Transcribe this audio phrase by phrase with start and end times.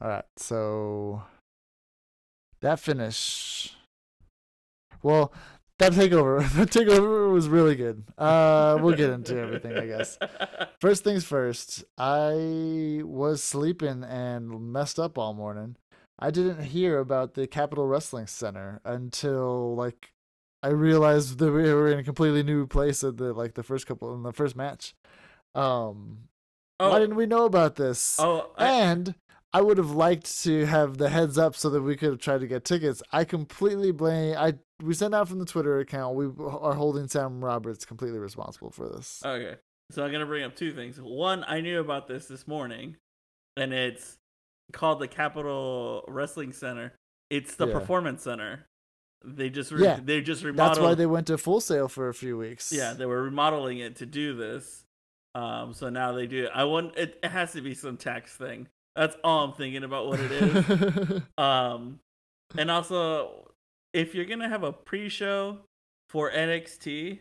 [0.00, 1.22] All right, so
[2.60, 3.74] that finish.
[5.02, 5.32] Well,
[5.78, 8.04] that takeover, that takeover was really good.
[8.18, 10.18] Uh, we'll get into everything, I guess.
[10.80, 15.76] First things first, I was sleeping and messed up all morning.
[16.18, 20.12] I didn't hear about the Capitol Wrestling Center until like
[20.62, 23.86] I realized that we were in a completely new place at the like the first
[23.86, 24.94] couple in the first match.
[25.54, 26.28] Um,
[26.80, 28.16] Oh, why didn't we know about this?
[28.18, 29.14] oh, I, and
[29.54, 32.40] I would have liked to have the heads up so that we could have tried
[32.40, 33.02] to get tickets.
[33.12, 34.36] I completely blame.
[34.36, 36.16] I we sent out from the Twitter account.
[36.16, 39.22] We are holding Sam Roberts completely responsible for this.
[39.24, 39.54] okay.
[39.92, 41.00] So I'm gonna bring up two things.
[41.00, 42.96] One, I knew about this this morning,
[43.56, 44.16] and it's
[44.72, 46.94] called the Capitol Wrestling Center.
[47.30, 47.74] It's the Yeah.
[47.74, 48.66] Performance Center.
[49.24, 50.76] They just re- Yeah, they just remodeled.
[50.76, 52.72] That's why they went to Full Sail for a few weeks.
[52.72, 54.84] Yeah, they were remodeling it to do this.
[55.34, 56.48] Um, so now they do.
[56.52, 58.68] I want it, it has to be some tax thing.
[58.96, 61.22] That's all I'm thinking about what it is.
[61.38, 61.98] um,
[62.56, 63.50] and also,
[63.92, 65.58] if you're gonna have a pre-show
[66.08, 67.18] for NXT,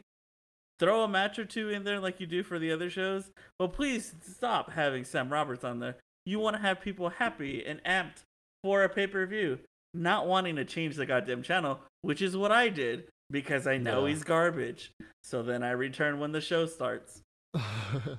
[0.80, 3.32] throw a match or two in there like you do for the other shows.
[3.58, 5.96] But please stop having Sam Roberts on there.
[6.26, 8.24] You want to have people happy and amped
[8.64, 9.60] for a pay-per-view,
[9.94, 14.06] not wanting to change the goddamn channel, which is what I did because I know
[14.06, 14.14] Yeah.
[14.14, 14.92] he's garbage.
[15.24, 17.22] So then I return when the show starts.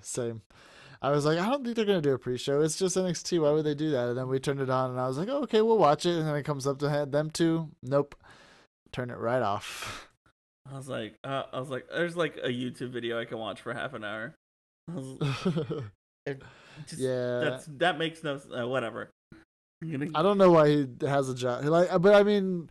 [0.01, 0.43] Same.
[1.05, 2.63] I was like, I don't think they're gonna do a pre-show.
[2.63, 3.39] It's just NXT.
[3.43, 4.09] Why would they do that?
[4.09, 6.17] And then we turned it on, and I was like, oh, okay, we'll watch it.
[6.17, 7.69] And then it comes up to them two.
[7.83, 8.15] Nope.
[8.91, 10.09] Turn it right off.
[10.73, 13.61] I was like, uh, I was like, there's like a YouTube video I can watch
[13.61, 14.35] for half an hour.
[16.89, 17.41] Just, yeah.
[17.41, 19.11] that's that makes no uh, whatever.
[19.83, 21.65] Gonna- I don't know why he has a job.
[21.65, 22.71] Like, but I mean,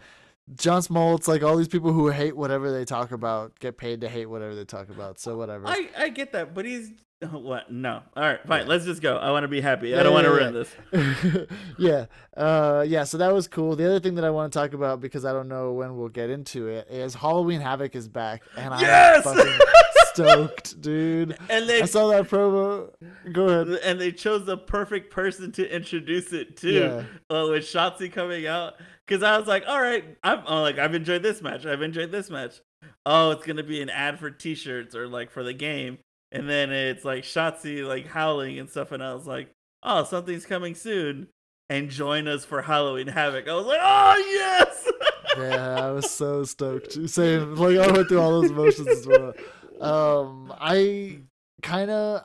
[0.56, 4.09] John Smoltz, like all these people who hate whatever they talk about, get paid to
[4.09, 5.20] hate whatever they talk about.
[5.20, 5.68] So whatever.
[5.68, 6.94] I I get that, but he's
[7.31, 7.71] what?
[7.71, 8.02] No.
[8.16, 8.61] All right, fine.
[8.61, 8.67] Yeah.
[8.67, 9.17] Let's just go.
[9.17, 9.89] I want to be happy.
[9.89, 11.47] Yeah, I don't want to yeah, ruin this.
[11.77, 12.05] yeah.
[12.35, 13.03] Uh, yeah.
[13.03, 13.75] So that was cool.
[13.75, 16.09] The other thing that I want to talk about because I don't know when we'll
[16.09, 19.25] get into it is Halloween Havoc is back, and Yes!
[19.25, 19.59] I'm fucking
[20.13, 21.38] stoked, dude.
[21.50, 22.89] And they I saw that promo.
[23.31, 23.67] Go ahead.
[23.83, 27.03] and they chose the perfect person to introduce it to Yeah.
[27.35, 28.73] uh, with Shotzi coming out.
[29.06, 31.66] Because I was like, all right, I'm, I'm like, I've enjoyed this match.
[31.66, 32.62] I've enjoyed this match.
[33.06, 35.97] Oh, it's gonna be an ad for T-shirts or like for the game,
[36.33, 39.49] and then it's like Shotzi like howling and stuff, and I was like,
[39.83, 41.27] oh, something's coming soon.
[41.69, 43.47] And join us for Halloween Havoc.
[43.47, 44.91] I was like, oh yes.
[45.38, 47.09] yeah, I was so stoked.
[47.09, 49.33] Same, like I went through all those emotions as well.
[49.79, 51.19] Um, I
[51.61, 52.23] kind of,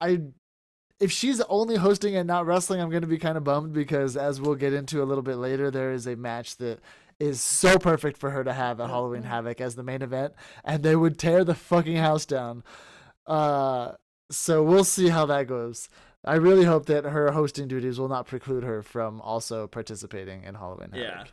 [0.00, 0.20] I,
[0.98, 4.40] if she's only hosting and not wrestling, I'm gonna be kind of bummed because as
[4.40, 6.80] we'll get into a little bit later, there is a match that
[7.20, 10.34] is so perfect for her to have at Halloween Havoc as the main event,
[10.64, 12.64] and they would tear the fucking house down.
[13.26, 13.92] Uh,
[14.30, 15.88] so we'll see how that goes.
[16.24, 20.54] I really hope that her hosting duties will not preclude her from also participating in
[20.54, 20.98] Halloween Havoc.
[21.08, 21.24] Yeah.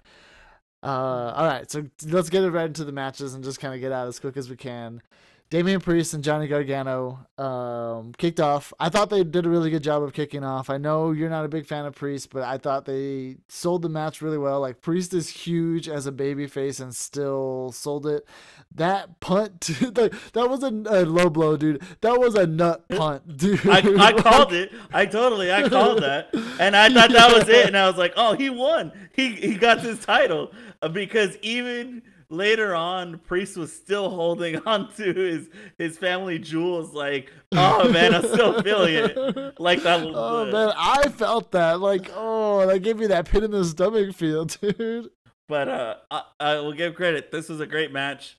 [0.82, 3.82] Uh, all right, so let's get it right into the matches and just kind of
[3.82, 5.02] get out as quick as we can.
[5.50, 8.72] Damian Priest and Johnny Gargano um, kicked off.
[8.80, 10.70] I thought they did a really good job of kicking off.
[10.70, 13.90] I know you're not a big fan of Priest, but I thought they sold the
[13.90, 14.60] match really well.
[14.60, 18.28] Like Priest is huge as a babyface and still sold it.
[18.76, 21.82] That punt, like, that was a, a low blow, dude.
[22.02, 23.68] That was a nut punt, dude.
[23.68, 24.72] I, I called it.
[24.94, 26.30] I totally I called that,
[26.60, 27.66] and I thought that was it.
[27.66, 28.92] And I was like, oh, he won.
[29.14, 34.92] He he got his title Uh, because even later on, Priest was still holding on
[34.94, 36.94] to his his family jewels.
[36.94, 39.18] Like, oh man, I'm still feeling it.
[39.60, 40.02] Like that.
[40.04, 41.80] Oh man, I felt that.
[41.80, 45.10] Like, oh, that gave me that pit in the stomach feel, dude.
[45.48, 47.32] But uh, I, I will give credit.
[47.32, 48.38] This was a great match.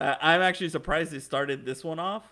[0.00, 2.24] Uh, I'm actually surprised they started this one off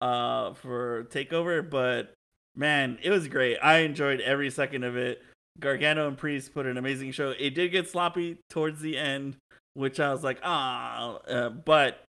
[0.00, 2.14] uh, for Takeover, but
[2.56, 3.58] man, it was great.
[3.58, 5.22] I enjoyed every second of it.
[5.60, 7.34] Gargano and Priest put an amazing show.
[7.38, 9.36] It did get sloppy towards the end,
[9.74, 12.02] which I was like, ah, uh, but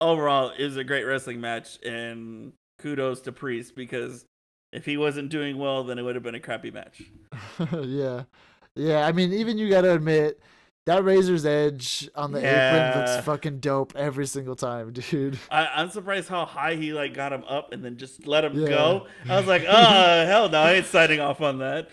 [0.00, 4.24] overall, it was a great wrestling match, and kudos to Priest because
[4.72, 7.02] if he wasn't doing well, then it would have been a crappy match.
[7.82, 8.24] yeah,
[8.74, 9.06] yeah.
[9.06, 10.40] I mean, even you gotta admit
[10.84, 12.94] that Razor's Edge on the apron Yeah.
[12.98, 15.38] looks fucking dope every single time, dude.
[15.50, 18.54] I, I'm surprised how high he like got him up and then just let him
[18.60, 18.68] Yeah.
[18.68, 19.06] go.
[19.28, 19.72] I was like, oh
[20.26, 21.88] hell no, I ain't signing off on that.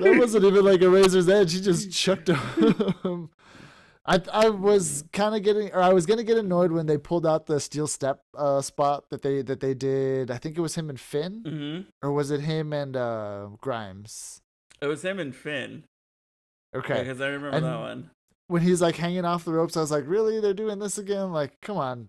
[0.00, 1.54] That wasn't even like a Razor's Edge.
[1.54, 3.30] He just chucked him.
[4.06, 7.26] I I was kind of getting, or I was gonna get annoyed when they pulled
[7.26, 10.30] out the steel step uh, spot that they that they did.
[10.30, 14.40] I think it was him and Finn, hmm or was it him and uh, Grimes?
[14.80, 15.84] It was him and Finn.
[16.74, 18.10] Okay, because I remember And- that one.
[18.48, 20.40] when he's like hanging off the ropes, I was like, really?
[20.40, 21.32] They're doing this again?
[21.32, 22.08] Like, come on.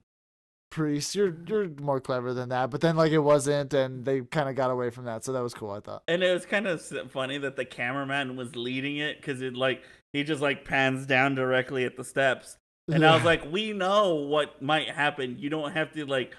[0.69, 2.69] Priest, you're you're more clever than that.
[2.69, 5.41] But then like it wasn't, and they kind of got away from that, so that
[5.41, 5.71] was cool.
[5.71, 6.03] I thought.
[6.09, 9.81] And it was kind of funny that the cameraman was leading it because it like
[10.13, 12.57] he just like pans down directly at the steps,
[12.87, 15.37] and I was like, we know what might happen.
[15.39, 16.35] You don't have to like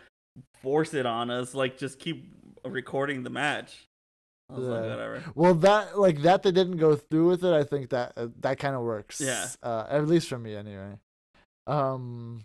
[0.62, 1.54] force it on us.
[1.54, 2.32] Like just keep
[2.64, 3.86] recording the match.
[4.50, 4.90] I was like, Yeah.
[4.90, 5.24] whatever.
[5.34, 7.52] Well, that like that they didn't go through with it.
[7.52, 9.20] I think that uh, that kind of works.
[9.20, 9.46] Yeah.
[9.62, 10.98] Uh, at least for me, anyway.
[11.66, 12.44] Um.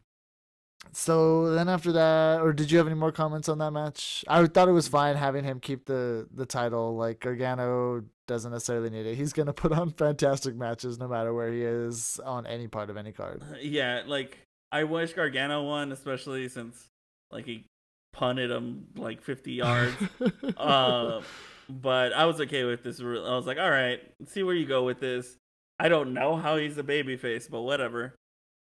[0.92, 4.24] So then after that, or did you have any more comments on that match?
[4.28, 6.96] I thought it was fine having him keep the the title.
[6.98, 9.16] Like Gargano doesn't necessarily need it.
[9.16, 12.98] He's gonna put on fantastic matches no matter where he is on any part of
[12.98, 13.44] any card.
[13.62, 14.40] Yeah, like
[14.72, 16.90] I wish Gargano won, especially since
[17.31, 17.66] like he
[18.14, 19.96] punted him like 50 yards.
[20.58, 21.22] uh,
[21.70, 23.00] but I was okay with this.
[23.00, 25.38] I was like, all right, see where you go with this.
[25.80, 28.16] I don't know how he's a babyface, but whatever.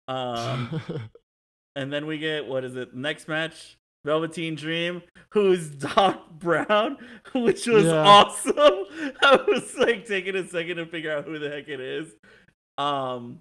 [0.09, 0.81] Um,
[1.77, 2.95] and then we get what is it?
[2.95, 5.03] Next match, Velveteen Dream,
[5.33, 6.97] who's Doc Brown,
[7.35, 8.03] which was Yeah.
[8.07, 8.55] awesome.
[9.23, 12.15] I was like taking a second to figure out who the heck it is.
[12.79, 13.41] Um,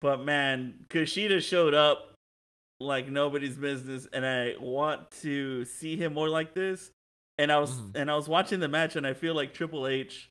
[0.00, 2.14] but man, Kushida showed up
[2.80, 6.90] like nobody's business, and I want to see him more like this.
[7.36, 7.96] And I was Mhm.
[7.96, 10.28] and I was watching the match, and I feel like Triple H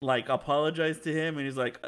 [0.00, 1.84] like apologized to him, and he's like,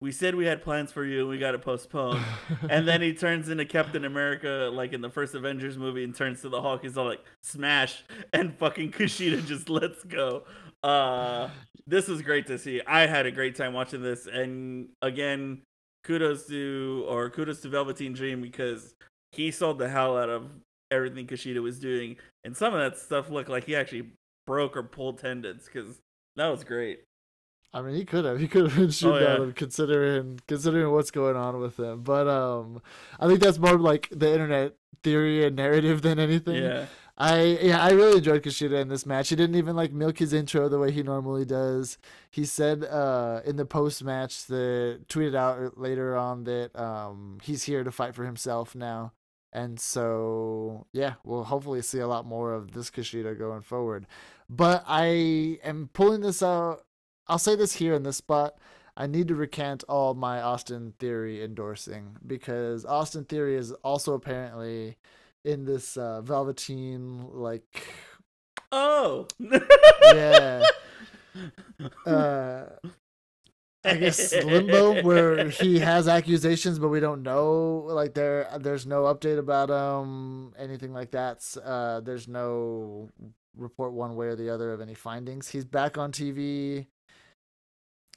[0.00, 2.22] "We said we had plans for you, and we got to postpone."
[2.70, 6.42] and then he turns into Captain America, like in the first Avengers movie, and turns
[6.42, 6.82] to the Hulk.
[6.82, 10.44] He's all like, "Smash!" and fucking Kushida just lets go.
[10.82, 11.50] Uh,
[11.86, 12.80] this was great to see.
[12.86, 15.62] I had a great time watching this, and again,
[16.04, 18.94] kudos to or kudos to Velveteen Dream because
[19.32, 20.50] he sold the hell out of
[20.90, 24.10] everything Kushida was doing, and some of that stuff looked like he actually
[24.46, 26.00] broke or pulled tendons because
[26.36, 27.04] that was great.
[27.72, 28.40] I mean, he could have.
[28.40, 29.34] He could have been shooting yeah.
[29.34, 32.02] at him, considering considering what's going on with him.
[32.02, 32.82] But um,
[33.18, 36.62] I think that's more like the internet theory and narrative than anything.
[36.62, 36.86] Yeah,
[37.16, 39.28] I yeah, I really enjoyed Kushida in this match.
[39.28, 41.98] He didn't even like milk his intro the way he normally does.
[42.30, 47.64] He said uh in the post match that tweeted out later on that um he's
[47.64, 49.12] here to fight for himself now.
[49.52, 54.06] And so yeah, we'll hopefully see a lot more of this Kushida going forward.
[54.48, 56.84] But I am pulling this out
[57.30, 58.56] I'll say this here in this spot.
[58.96, 64.96] I need to recant all my Austin Theory endorsing because Austin Theory is also apparently
[65.44, 67.86] in this uh, Velveteen like
[68.72, 69.26] Oh.
[70.12, 70.62] yeah
[72.06, 72.64] uh
[73.84, 79.04] I guess limbo where he has accusations but we don't know like there there's no
[79.04, 83.08] update about um anything like that uh there's no
[83.56, 86.86] report one way or the other of any findings he's back on TV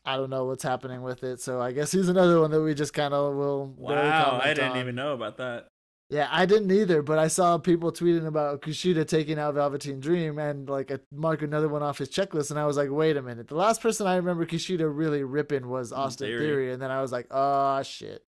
[0.06, 2.74] I don't know what's happening with it so I guess he's another one that we
[2.74, 4.78] just kind of will Wow, I didn't on.
[4.78, 5.68] even know about that.
[6.10, 10.38] Yeah, I didn't either, but I saw people tweeting about Kushida taking out Velveteen Dream
[10.38, 13.22] and like a, mark another one off his checklist, and I was like, wait a
[13.24, 13.48] minute.
[13.48, 16.46] The last person I remember Kushida really ripping was Austin Theory.
[16.46, 18.24] Theory, and then I was like, oh shit.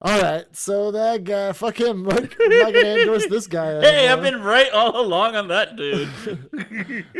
[0.00, 2.04] All right, so that guy, fuck him.
[2.04, 3.80] Like, I'm not gonna endorse this guy.
[3.80, 6.08] Hey, I've been right all along on that dude.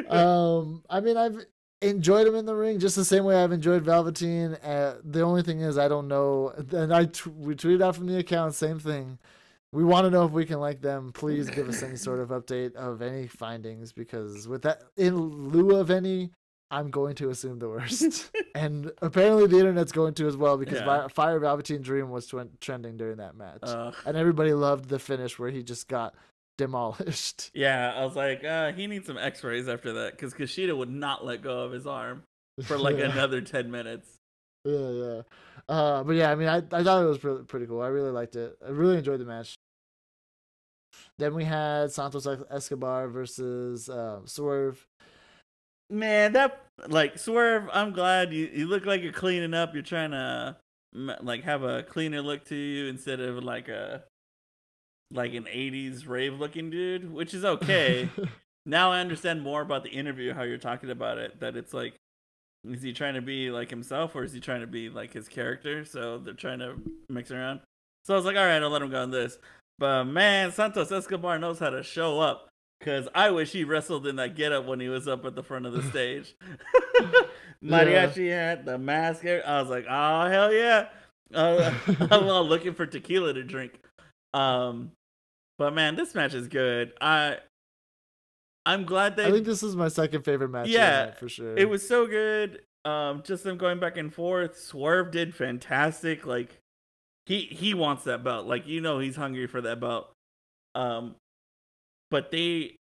[0.10, 1.38] um, I mean, I've
[1.82, 4.54] enjoyed him in the ring just the same way I've enjoyed Velveteen.
[4.54, 6.52] Uh, the only thing is, I don't know.
[6.72, 9.18] And I t- we tweeted out from the account, same thing.
[9.72, 11.12] We want to know if we can like them.
[11.12, 15.76] Please give us any sort of update of any findings because with that, in lieu
[15.76, 16.30] of any,
[16.70, 18.30] I'm going to assume the worst.
[18.54, 21.08] and apparently, the internet's going to as well because Yeah.
[21.08, 25.38] Fire Velveteen Dream was twen- trending during that match, Uh, and everybody loved the finish
[25.38, 26.14] where he just got
[26.58, 27.50] demolished.
[27.54, 31.24] yeah, I was like, uh, he needs some X-rays after that because Kushida would not
[31.24, 32.22] let go of his arm
[32.64, 33.10] for like Yeah.
[33.12, 34.08] another ten minutes.
[34.64, 35.22] Yeah, yeah.
[35.68, 37.82] Uh, but yeah, I mean, I, I thought it was pretty, pretty cool.
[37.82, 38.56] I really liked it.
[38.64, 39.54] I really enjoyed the match.
[41.18, 44.84] Then we had Santos Escobar versus uh, Swerve.
[45.90, 47.68] Man, that like Swerve.
[47.72, 49.72] I'm glad you you look like you're cleaning up.
[49.74, 50.56] You're trying to
[50.94, 54.02] like have a cleaner look to you instead of like a
[55.10, 58.08] like an 80s rave looking dude, which is okay.
[58.64, 61.94] now I understand more about the interview how you're talking about it that it's like
[62.68, 65.28] is he trying to be like himself or is he trying to be like his
[65.28, 65.84] character?
[65.84, 66.74] So they're trying to
[67.08, 67.60] mix it around.
[68.04, 69.38] So i was like all right i'll let him go on this.
[69.78, 72.48] But man santos escobar knows how to show up
[72.78, 75.66] because i wish he wrestled in that getup when he was up at the front
[75.66, 76.34] of the stage.
[77.62, 79.24] Mariachi hat the mask.
[79.24, 80.88] I was like oh hell yeah.
[81.34, 81.74] Uh,
[82.10, 83.80] i'm all looking for tequila to drink
[84.36, 84.92] um
[85.58, 87.36] but man this match is good i
[88.64, 90.68] i'm glad they I think this is my second favorite match.
[90.68, 91.56] Yeah, for sure.
[91.56, 92.62] it was so good.
[92.84, 94.58] Um, just them going back and forth.
[94.58, 96.24] Swerve did fantastic.
[96.24, 96.60] Like
[97.26, 98.46] he he wants that belt.
[98.46, 100.12] Like you know he's hungry for that belt.
[100.76, 101.16] Um,
[102.10, 102.76] but they,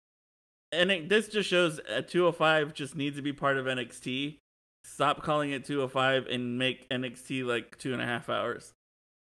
[0.71, 4.37] and it, this just shows uh, 205 just needs to be part of NXT.
[4.85, 8.73] Stop calling it 205 and make NXT like two and a half hours.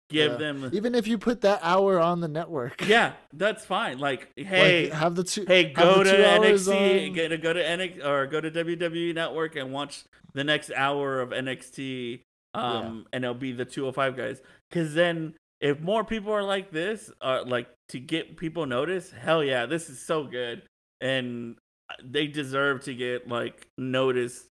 [0.09, 0.37] Give Yeah.
[0.37, 2.87] them, Even if you put that hour on the network.
[2.87, 3.99] yeah, that's fine.
[3.99, 5.45] Like, Like, hey, have the two.
[5.45, 9.73] hey, go to NXT, get to go to NXT or go to WWE Network and
[9.73, 12.21] watch the next hour of NXT.
[12.53, 14.41] Um, and it'll be the 205 guys.
[14.69, 19.43] Because then, if more people are like this, uh, like to get people noticed, hell
[19.43, 20.63] yeah, this is so good,
[21.01, 21.55] and
[22.03, 24.47] they deserve to get like noticed,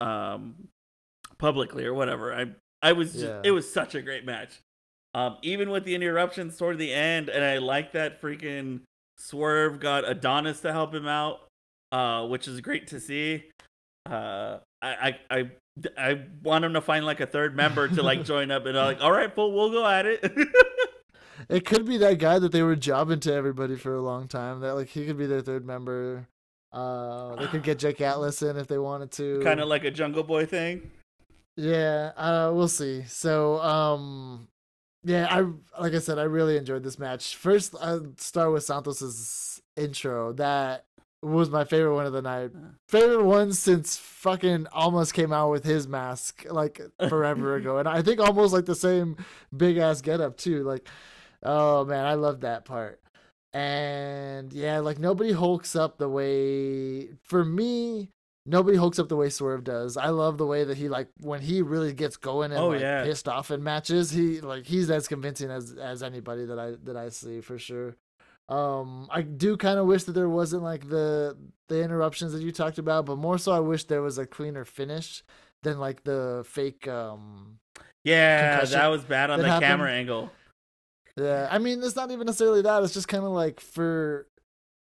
[0.00, 0.54] um,
[1.38, 2.32] publicly or whatever.
[2.32, 2.46] I
[2.82, 3.40] I was just, Yeah.
[3.44, 4.60] it was such a great match.
[5.14, 8.80] Um, even with the interruptions toward the end, and I like that freaking
[9.16, 11.40] Swerve got Adonis to help him out,
[11.92, 13.44] uh, which is great to see.
[14.10, 15.50] Uh, I, I, I,
[15.96, 18.86] I want him to find like a third member to like join up, and I'm
[18.86, 20.24] like, all right, fool, we'll go at it.
[21.48, 24.60] It could be that guy that they were jobbing to everybody for a long time.
[24.60, 26.28] That like he could be their third member.
[26.72, 29.40] Uh, they could get Jake Atlas in if they wanted to.
[29.42, 30.90] kind of like a Jungle Boy thing.
[31.56, 33.02] Yeah, uh, we'll see.
[33.02, 34.48] So, um,
[35.04, 37.36] yeah, I like I said, I really enjoyed this match.
[37.36, 40.32] First, I start with Santos's intro.
[40.32, 40.86] That
[41.22, 42.52] was my favorite one of the night.
[42.88, 48.02] Favorite one since fucking almost came out with his mask like forever ago, and I
[48.02, 49.16] think almost like the same
[49.54, 50.62] big ass getup too.
[50.64, 50.88] Like,
[51.42, 53.00] oh man, I love that part.
[53.52, 58.10] And yeah, like nobody hulks up the way for me.
[58.46, 59.96] Nobody hooks up the way Swerve does.
[59.96, 62.80] I love the way that he like when he really gets going and Oh, like
[62.80, 63.02] yeah.
[63.04, 64.10] pissed off in matches.
[64.10, 67.96] He like he's as convincing as as anybody that I that I see for sure.
[68.50, 71.34] Um, I do kind of wish that there wasn't like the
[71.68, 74.66] the interruptions that you talked about, but more so I wish there was a cleaner
[74.66, 75.22] finish
[75.62, 76.86] than like the fake.
[76.86, 77.58] Um,
[78.04, 79.66] Yeah, that was bad on the happened.
[79.66, 80.30] camera angle.
[81.16, 82.82] yeah, I mean it's not even necessarily that.
[82.82, 84.26] It's just kind of like for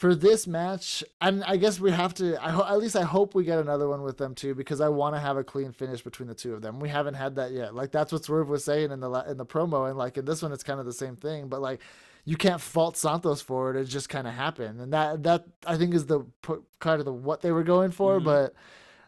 [0.04, 2.36] for this match, and I guess we have to.
[2.46, 4.90] I ho- at least I hope we get another one with them too, because I
[4.90, 6.82] want to have a clean finish between the two of them.
[6.82, 7.74] We haven't had that yet.
[7.74, 10.42] Like that's what Swerve was saying in the in the promo, and like in this
[10.42, 11.48] one, it's kind of the same thing.
[11.48, 11.80] But like,
[12.26, 13.80] you can't fault Santos for it.
[13.80, 16.26] It just kind of happened, and that that I think is the
[16.82, 18.20] kind of the what they were going for.
[18.20, 18.26] Mhm.
[18.26, 18.54] But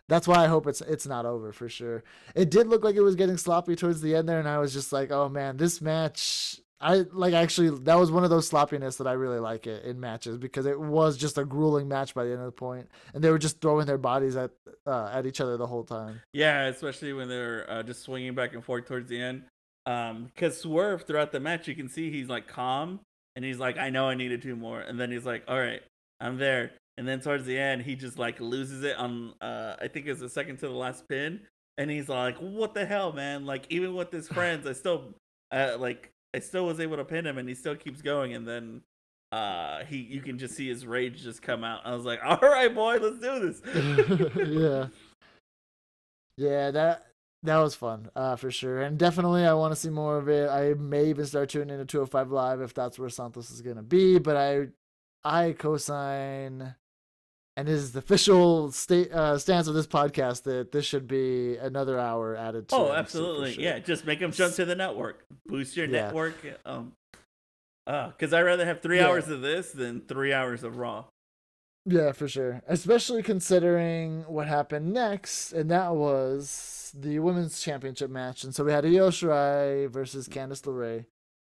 [0.07, 2.05] that's why I hope it's it's not over for sure.
[2.35, 4.71] It did look like it was getting sloppy towards the end there, and I was
[4.71, 6.54] just like, oh man, this match.
[6.85, 9.99] I like actually that was one of those sloppiness that I really like it in
[9.99, 13.23] matches because it was just a grueling match by the end of the point, and
[13.23, 14.51] they were just throwing their bodies at
[14.85, 16.21] uh, at each other the whole time.
[16.31, 19.45] Yeah, especially when they're uh, just swinging back and forth towards the end.
[19.87, 22.99] Um, because Swerve throughout the match, you can see he's like calm
[23.35, 25.81] and he's like, "I know I needed two more," and then he's like, "All right,
[26.19, 29.87] I'm there." And then towards the end, he just like loses it on, uh, I
[29.87, 31.41] think it's the second to the last pin,
[31.79, 33.47] and he's like, "What the hell, man?
[33.47, 35.15] Like even with his friends, I still,
[35.51, 38.47] uh, like I still was able to pin him, and he still keeps going." And
[38.47, 38.81] then,
[39.31, 41.81] uh, he you can just see his rage just come out.
[41.85, 43.61] I was like, "All right, boy, let's do this."
[44.47, 44.87] yeah,
[46.37, 47.05] yeah that
[47.43, 50.49] that was fun uh, for sure, and definitely I want to see more of it.
[50.49, 54.19] I may even start tuning into 205 Live if that's where Santos is gonna be,
[54.19, 54.67] but I
[55.23, 56.75] I co-sign.
[57.57, 61.55] And this is the official state uh, stance of this podcast that this should be
[61.55, 62.75] another hour added to.
[62.75, 63.53] Oh, absolutely.
[63.53, 63.63] sure.
[63.63, 65.25] Yeah, just make them jump to the network.
[65.45, 66.07] Boost your Yeah.
[66.07, 66.35] network.
[66.65, 66.91] Um,
[67.87, 69.07] uh, because I'd rather have three Yeah.
[69.07, 71.05] hours of this than three hours of Raw.
[71.85, 72.61] Yeah, for sure.
[72.67, 78.43] Especially considering what happened next, and that was the women's championship match.
[78.43, 81.05] And so we had Io Shirai versus Candice LeRae.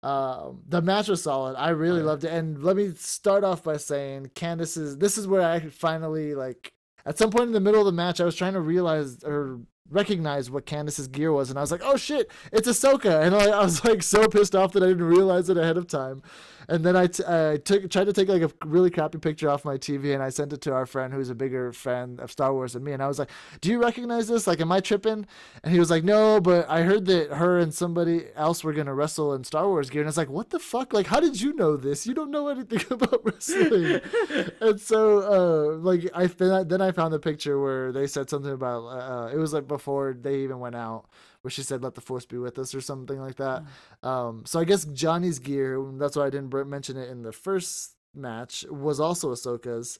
[0.05, 1.57] Um, the match was solid.
[1.57, 2.31] I really loved it.
[2.31, 4.99] And let me start off by saying Candice is.
[4.99, 6.75] This is where I finally like.
[7.07, 9.61] At some point in the middle of the match, I was trying to realize or
[9.91, 13.51] recognize what Candice's gear was, and I was like, "Oh shit, it's Ahsoka!" And I,
[13.51, 16.23] I was like so pissed off that I didn't realize it ahead of time.
[16.69, 19.65] And then I, t- I took tried to take like a really crappy picture off
[19.65, 22.53] my TV and I sent it to our friend who's a bigger fan of Star
[22.53, 22.93] Wars than me.
[22.93, 24.47] And I was like, "Do you recognize this?
[24.47, 25.27] Like, am I tripping?"
[25.63, 28.95] And he was like, "No, but I heard that her and somebody else were gonna
[28.95, 30.93] wrestle in Star Wars gear." And it's like, "What the fuck?
[30.93, 32.07] Like, how did you know this?
[32.07, 34.01] You don't know anything about wrestling."
[34.61, 38.53] and so, uh, like, I then then I found the picture where they said something
[38.53, 41.07] about uh, it was like before they even went out.
[41.43, 43.65] Where she said, "Let the force be with us" or something like that.
[44.03, 47.97] Um, so I guess Johnny's gear, that's why I didn't mention it in the first
[48.15, 49.99] match, was also Ahsoka's,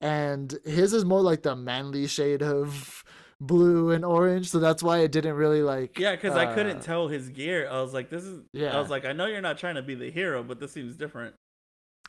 [0.00, 3.04] and his is more like the manly shade of
[3.40, 4.50] blue and orange.
[4.50, 5.98] So that's why it didn't really like.
[5.98, 7.68] Yeah, because I uh, couldn't tell his gear.
[7.68, 8.76] I was like, "This is." Yeah.
[8.76, 10.96] I was like, "I know you're not trying to be the hero, but this seems
[10.96, 11.34] different."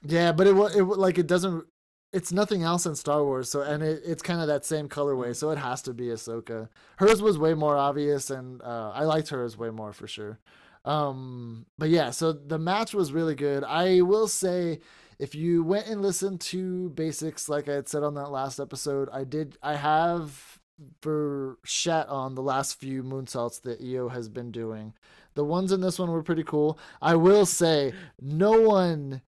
[0.03, 1.65] Yeah, but it was it like it doesn't.
[2.13, 5.35] It's nothing else in Star Wars, so and it, it's kind of that same colorway,
[5.35, 6.69] so it has to be Ahsoka.
[6.97, 10.39] Hers was way more obvious, and uh, I liked hers way more for sure.
[10.85, 13.63] Um, but yeah, so the match was really good.
[13.63, 14.79] I will say
[15.19, 19.09] if you went and listened to basics, like I had said on that last episode,
[19.11, 19.57] I did.
[19.63, 20.59] I have
[21.01, 24.93] for shat on the last few moonsaults that Io has been doing.
[25.33, 26.77] The ones in this one were pretty cool.
[27.01, 29.21] I will say, no one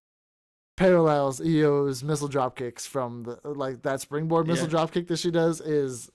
[0.78, 4.70] parallels Io's missile drop kicks from the like that springboard missile Yeah.
[4.70, 6.10] drop kick that she does is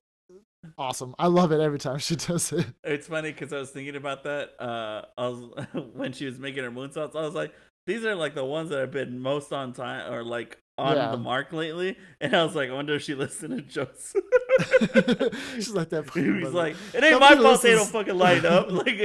[0.78, 1.14] awesome.
[1.20, 2.66] I love it every time she does it.
[2.84, 4.52] It's funny because I was thinking about that.
[4.60, 7.16] Uh, I was when she was making her moonsaults.
[7.16, 7.54] I was like,
[7.86, 11.12] these are like the ones that have been most on time or like on Yeah.
[11.12, 11.98] the mark lately.
[12.20, 14.16] And I was like, I wonder if she listened to Joe's.
[15.56, 16.10] She's like that.
[16.14, 18.70] He's like, it ain't Nobody my fault they don't fucking light up.
[18.72, 18.98] Like,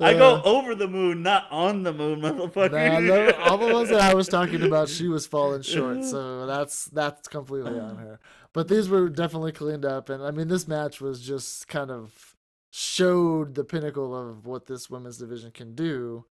[0.00, 2.72] I go Uh, over the moon, not on the moon, motherfucker.
[2.72, 6.46] Nah, no, all the ones that I was talking about, she was falling short, so
[6.46, 8.20] that's that's completely on her.
[8.52, 12.36] But these were definitely cleaned up, and I mean, this match was just kind of
[12.70, 16.26] showed the pinnacle of what this women's division can do.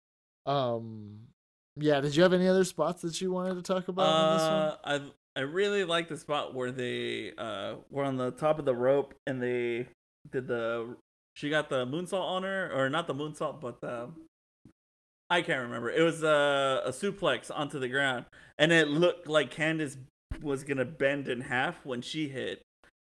[0.45, 1.19] Um,
[1.75, 2.01] yeah.
[2.01, 4.51] Did you have any other spots that you wanted to talk about in this one?
[4.51, 8.65] Uh, I I really like the spot where they uh were on the top of
[8.65, 9.87] the rope and they
[10.31, 10.95] did the
[11.35, 14.09] she got the moonsault on her or not the moonsault but the
[15.29, 15.89] I can't remember.
[15.89, 18.25] It was a, a suplex onto the ground
[18.59, 19.97] and it looked like Candice
[20.41, 22.61] was gonna bend in half when she hit.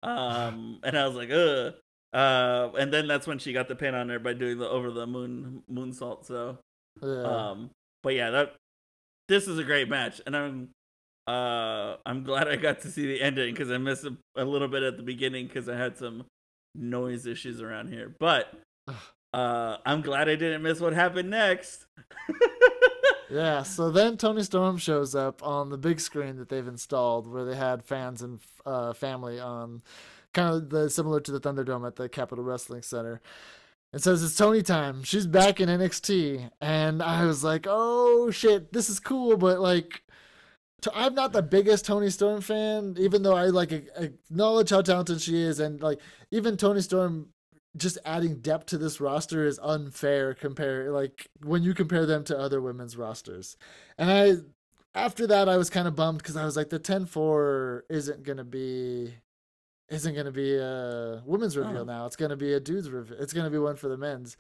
[0.02, 1.75] Um, and I was like, ugh.
[2.14, 4.90] Uh, and then that's when she got the pin on her by doing the over
[4.90, 6.25] the moon moonsault.
[6.25, 6.59] So
[7.02, 7.23] Yeah.
[7.50, 7.71] um,
[8.04, 8.54] but yeah, that
[9.28, 10.68] this is a great match, and I'm
[11.26, 14.68] uh I'm glad I got to see the ending because I missed a, a little
[14.68, 16.25] bit at the beginning because I had some
[16.76, 18.14] noise issues around here.
[18.20, 18.52] But
[19.32, 21.87] uh I'm glad I didn't miss what happened next.
[23.30, 27.44] Yeah, so then Toni Storm shows up on the big screen that they've installed where
[27.44, 29.82] they had fans and uh, family on
[30.32, 33.20] kind of the similar to the Thunderdome at the Capitol Wrestling Center.
[33.94, 35.04] And says it's Toni time.
[35.04, 36.50] She's back in NXT.
[36.60, 40.02] And I was like, oh shit, this is cool, but like
[40.92, 45.40] I'm not the biggest Toni Storm fan, even though I like acknowledge how talented she
[45.40, 46.00] is, and like
[46.32, 47.28] even Toni Storm
[47.76, 52.36] just adding depth to this roster is unfair compare like when you compare them to
[52.36, 53.56] other women's rosters.
[53.97, 57.82] And I after that I was kind of bummed cuz I was like the 10-4
[57.88, 59.14] isn't going to be
[59.88, 61.84] isn't going to be a women's reveal Oh.
[61.84, 62.06] now.
[62.06, 63.18] It's going to be a dude's reveal.
[63.20, 64.36] It's going to be one for the men's.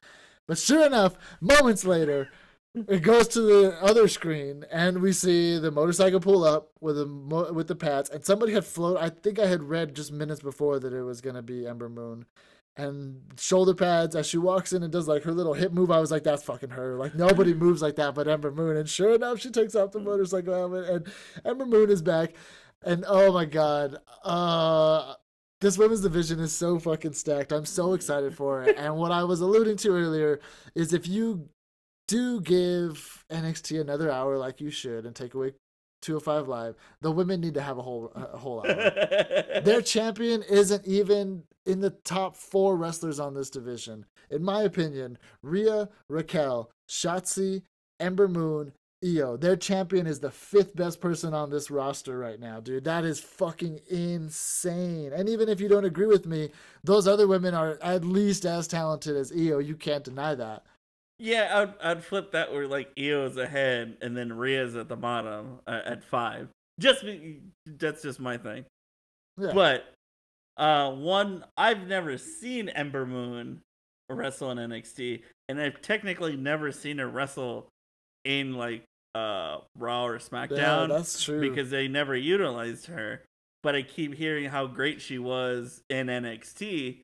[0.46, 2.28] But sure enough, moments later,
[2.88, 7.06] it goes to the other screen and we see the motorcycle pull up with the
[7.06, 10.40] mo- with the pads and somebody had float I think I had read just minutes
[10.40, 12.26] before that it was going to be Ember Moon
[12.76, 16.00] and shoulder pads as she walks in and does like her little hip move I
[16.00, 19.14] was like that's fucking her like nobody moves like that but Ember Moon and sure
[19.14, 21.06] enough she takes off the motorcycle helmet and
[21.44, 22.32] Ember Moon is back
[22.82, 25.14] and oh my god uh
[25.64, 27.50] this women's division is so fucking stacked.
[27.50, 28.76] I'm so excited for it.
[28.76, 30.40] And what I was alluding to earlier
[30.74, 31.48] is if you
[32.06, 35.52] do give NXT another hour like you should and take away
[36.02, 38.74] 205 live, the women need to have a whole a whole hour.
[39.64, 44.04] Their champion isn't even in the top four wrestlers on this division.
[44.30, 47.62] In my opinion, Rhea, Raquel, Shotzi,
[47.98, 48.72] Ember Moon,
[49.04, 49.36] Io.
[49.36, 52.84] Their champion is the fifth best person on this roster right now, dude.
[52.84, 55.12] That is fucking insane.
[55.12, 56.50] And even if you don't agree with me,
[56.82, 59.58] those other women are at least as talented as Io.
[59.58, 60.64] You can't deny that.
[61.18, 65.60] yeah, I'd I'd flip that where like Io's ahead and then Rhea's at the bottom
[65.66, 66.48] uh, at five.
[66.80, 68.64] Just be, that's just my thing.
[69.38, 69.52] Yeah.
[69.54, 69.92] But
[70.56, 73.60] uh, one, I've never seen Ember Moon
[74.10, 77.68] wrestle in NXT, and I've technically never seen her wrestle
[78.24, 78.82] in like
[79.14, 81.40] uh Raw or yeah, SmackDown that's true.
[81.40, 83.22] because they never utilized her.
[83.62, 87.00] But I keep hearing how great she was in NXT,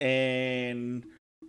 [0.00, 1.04] and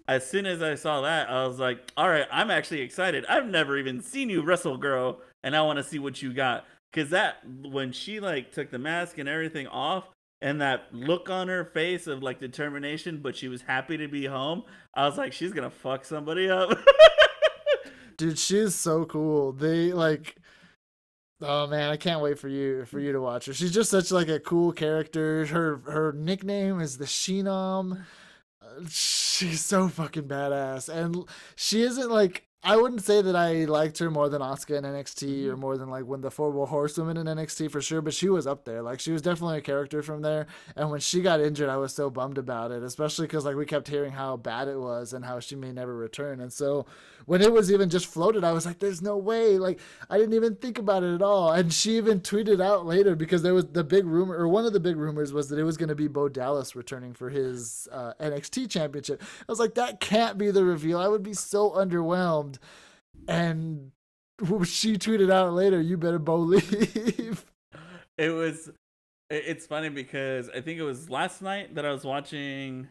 [0.07, 3.25] as soon as I saw that, I was like, "All right, I'm actually excited.
[3.27, 6.65] I've never even seen you wrestle, girl, and I want to see what you got."
[6.91, 10.05] Because that when she like took the mask and everything off,
[10.41, 14.25] and that look on her face of like determination, but she was happy to be
[14.25, 14.63] home.
[14.93, 16.69] I was like, "She's gonna fuck somebody up."
[18.17, 19.51] dude she's so cool.
[19.51, 20.37] They like
[21.39, 23.53] oh man i can't wait for you for you to watch her.
[23.53, 25.45] She's just such like a cool character.
[25.45, 28.03] Her her nickname is the Sheenom.
[28.61, 30.89] Uh, she's so fucking badass.
[30.89, 31.25] And
[31.55, 35.47] she isn't like I wouldn't say that I liked her more than Asuka in NXT
[35.47, 38.47] or more than like when the four horsewomen in NXT for sure, but she was
[38.47, 38.81] up there.
[38.81, 40.47] Like she was definitely a character from there.
[40.75, 43.65] And when she got injured, I was so bummed about it, especially because like we
[43.65, 46.41] kept hearing how bad it was and how she may never return.
[46.41, 46.87] And so
[47.25, 50.33] when it was even just floated, I was like, "There's no way!" Like I didn't
[50.33, 51.51] even think about it at all.
[51.51, 54.73] And she even tweeted out later because there was the big rumor, or one of
[54.73, 57.87] the big rumors was that it was going to be Bo Dallas returning for his
[57.91, 59.21] uh, NXT championship.
[59.21, 60.99] I was like, that can't be the reveal.
[60.99, 62.56] I would be so underwhelmed.
[63.27, 63.91] And
[64.65, 67.45] she tweeted out later, "You better believe."
[68.17, 68.71] It was.
[69.29, 72.87] It's funny because I think it was last night that I was watching,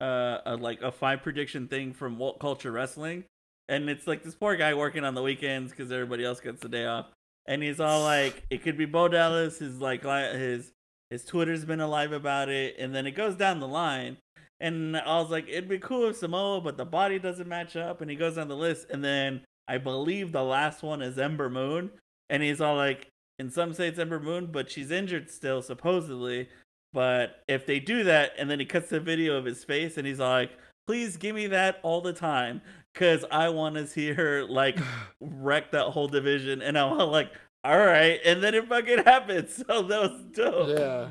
[0.00, 3.24] uh, a, like a five prediction thing from Walt Culture Wrestling,
[3.68, 6.68] and it's like this poor guy working on the weekends because everybody else gets the
[6.68, 7.06] day off,
[7.46, 10.72] and he's all like, "It could be Bo Dallas." His like his
[11.10, 14.16] his Twitter's been alive about it, and then it goes down the line,
[14.60, 18.00] and I was like, "It'd be cool if Samoa, but the body doesn't match up."
[18.00, 21.48] And he goes down the list, and then I believe the last one is Ember
[21.48, 21.90] Moon,
[22.28, 26.48] and he's all like, in some say it's Ember Moon, but she's injured still supposedly.
[26.92, 30.06] But if they do that, and then he cuts the video of his face, and
[30.06, 30.50] he's like,
[30.86, 32.60] "Please give me that all the time,
[32.94, 34.78] cause I want to see her like
[35.20, 37.32] wreck that whole division." And I'm all like,
[37.64, 39.62] "All right," and then it fucking happens.
[39.68, 40.78] So that was dope.
[40.78, 41.08] Yeah.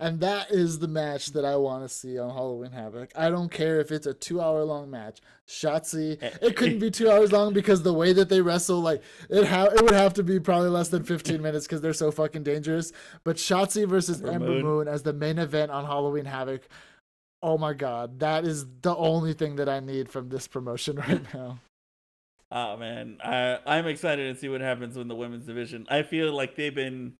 [0.00, 3.12] And that is the match that I want to see on Halloween Havoc.
[3.14, 5.20] I don't care if it's a two hour long match.
[5.48, 9.46] Shotzi, it couldn't be two hours long because the way that they wrestle, like it
[9.46, 12.42] ha- it would have to be probably less than fifteen minutes because they're so fucking
[12.42, 12.92] dangerous.
[13.22, 14.62] But Shotzi versus Ember, Ember Moon.
[14.62, 16.66] Moon as the main event on Halloween Havoc.
[17.42, 21.22] Oh my god, that is the only thing that I need from this promotion right
[21.34, 21.58] now.
[22.50, 25.86] Oh man, I I'm excited to see what happens in the women's division.
[25.90, 27.14] I feel like they've been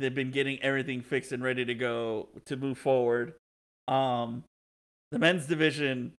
[0.00, 3.34] they've been getting everything fixed and ready to go to move forward.
[3.86, 4.44] Um,
[5.10, 6.14] the men's division,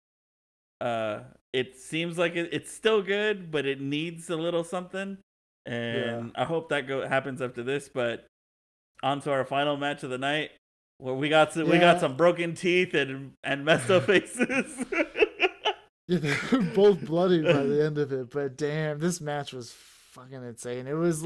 [0.79, 1.21] uh,
[1.53, 5.17] it seems like it, it's still good, but it needs a little something,
[5.65, 6.41] and yeah.
[6.41, 7.89] I hope that go happens after this.
[7.93, 8.25] But
[9.03, 10.51] on to our final match of the night,
[10.97, 11.71] where we got some, yeah.
[11.71, 14.85] we got some broken teeth and and messed up faces.
[16.07, 19.75] yeah, they were both bloody by the end of it, but damn, this match was
[20.11, 20.87] fucking insane.
[20.87, 21.25] It was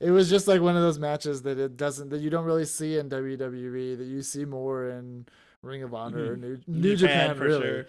[0.00, 2.64] it was just like one of those matches that it doesn't that you don't really
[2.64, 5.26] see in WWE that you see more in
[5.62, 6.44] Ring of Honor mm-hmm.
[6.44, 7.62] or New, New Japan, Japan really.
[7.62, 7.86] Sure.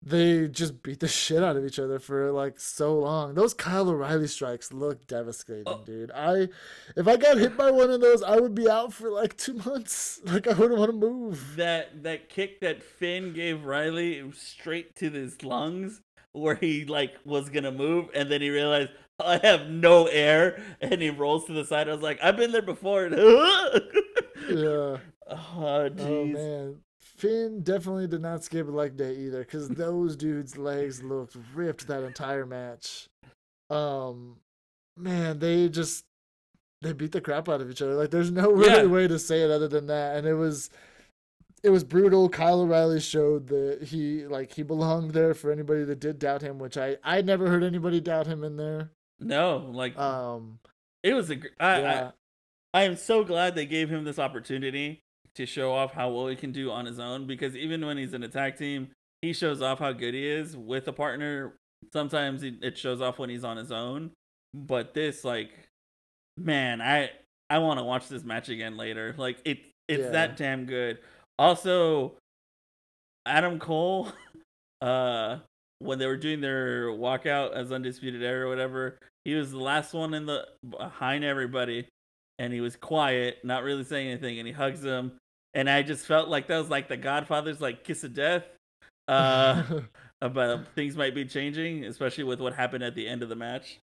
[0.00, 3.34] They just beat the shit out of each other for like so long.
[3.34, 5.82] Those Kyle O'Reilly strikes look devastating, oh.
[5.84, 6.12] dude.
[6.12, 6.48] I
[6.96, 9.54] if I got hit by one of those, I would be out for like two
[9.54, 10.20] months.
[10.28, 11.56] Like I wouldn't want to move.
[11.56, 16.00] That that kick that Finn gave Riley straight to his lungs
[16.32, 21.02] where he like was gonna move and then he realized I have no air, and
[21.02, 21.88] he rolls to the side.
[21.88, 23.06] I was like, I've been there before.
[24.50, 24.98] yeah.
[25.30, 26.76] Oh, oh, man.
[26.98, 31.86] Finn definitely did not skip a leg day either, because those dudes' legs looked ripped
[31.88, 33.08] that entire match.
[33.68, 34.36] Um,
[34.96, 36.04] man, they just
[36.80, 37.94] they beat the crap out of each other.
[37.94, 38.86] Like, there's no really yeah.
[38.86, 40.16] way to say it other than that.
[40.16, 40.70] And it was
[41.62, 42.28] it was brutal.
[42.28, 46.58] Kyle O'Reilly showed that he like he belonged there for anybody that did doubt him,
[46.58, 48.92] which I I never heard anybody doubt him in there.
[49.20, 50.58] No, like um,
[51.02, 51.36] it was a.
[51.58, 52.10] I, yeah.
[52.74, 55.00] I, I am so glad they gave him this opportunity
[55.34, 57.26] to show off how well he can do on his own.
[57.26, 58.88] Because even when he's in a tag team,
[59.22, 61.54] he shows off how good he is with a partner.
[61.92, 64.10] Sometimes it shows off when he's on his own.
[64.54, 65.50] But this, like,
[66.36, 67.10] man, I
[67.50, 69.14] I want to watch this match again later.
[69.16, 70.10] Like it, it's yeah.
[70.10, 70.98] that damn good.
[71.38, 72.14] Also,
[73.26, 74.08] Adam Cole,
[74.80, 75.38] uh,
[75.78, 79.92] when they were doing their walkout as undisputed era or whatever, he was the last
[79.92, 81.86] one in the behind everybody,
[82.38, 85.12] and he was quiet, not really saying anything, and he hugs him,
[85.52, 88.44] and I just felt like that was like the Godfather's like kiss of death,
[89.08, 89.62] uh,
[90.22, 93.80] about things might be changing, especially with what happened at the end of the match.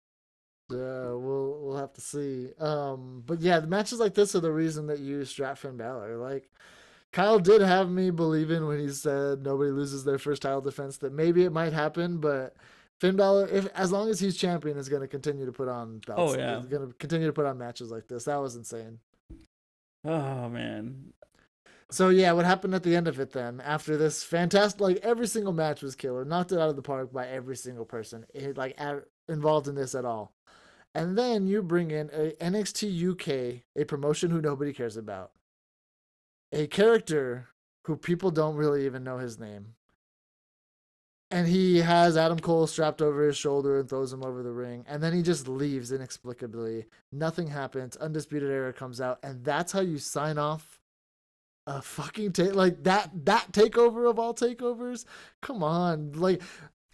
[0.71, 2.51] Yeah, we'll we'll have to see.
[2.58, 6.17] Um, but yeah, the matches like this are the reason that you strap Finn Balor.
[6.17, 6.49] Like,
[7.12, 11.12] Kyle did have me believing when he said nobody loses their first title defense that
[11.12, 12.56] maybe it might happen, but
[13.03, 15.99] Finn Balor, if as long as he's champion, is going to continue to put on
[16.07, 16.21] belts.
[16.35, 18.23] Oh yeah, he's going to continue to put on matches like this.
[18.23, 18.99] That was insane.
[20.05, 21.11] Oh man.
[21.91, 23.59] So yeah, what happened at the end of it then?
[23.59, 27.11] After this fantastic, like every single match was killer, knocked it out of the park
[27.11, 30.31] by every single person, it, like at, involved in this at all.
[30.95, 35.31] And then you bring in a NXT UK, a promotion who nobody cares about
[36.53, 37.49] a character
[37.83, 39.75] who people don't really even know his name.
[41.34, 44.86] And he has Adam Cole strapped over his shoulder and throws him over the ring.
[44.88, 46.86] And then he just leaves inexplicably.
[47.12, 47.96] Nothing happens.
[47.96, 49.17] Undisputed Era comes out.
[49.24, 50.80] And that's how you sign off
[51.65, 55.06] a fucking take like that that takeover of all takeovers
[55.41, 56.41] come on like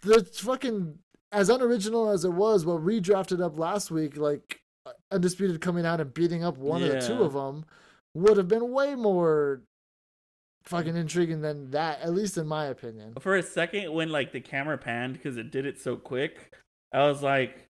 [0.02, 0.96] the fucking
[1.32, 4.62] as unoriginal as it was what redrafted up last week like
[5.10, 6.86] undisputed coming out and beating up one yeah.
[6.86, 7.64] of the two of them
[8.14, 9.60] would have been way more
[10.64, 13.14] fucking intriguing than that, at least in my opinion.
[13.20, 16.54] For a second, when like the camera panned because it did it so quick,
[16.92, 17.68] I was like,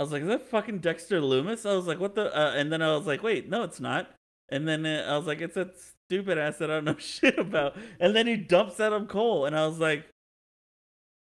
[0.00, 1.68] I was like, is that fucking Dexter Lumis?
[1.68, 2.36] I was like, what the?
[2.36, 4.10] Uh, and then I was like, wait, no, it's not.
[4.48, 5.70] And then uh, I was like, it's a
[6.08, 7.76] stupid ass that I don't know shit about.
[8.00, 10.06] And then he dumps Adam Cole, and I was like,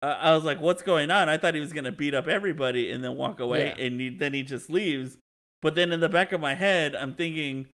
[0.00, 2.90] uh, I was like, "What's going on?" I thought he was gonna beat up everybody
[2.90, 3.84] and then walk away, Yeah.
[3.84, 5.18] and he, then he just leaves.
[5.61, 7.66] But then in the back of my head, I'm thinking,